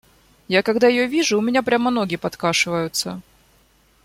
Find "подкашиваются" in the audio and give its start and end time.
2.15-3.21